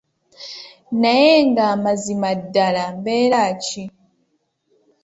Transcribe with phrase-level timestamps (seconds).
[1.01, 3.83] Naye nga mazima ddala mbeera ki?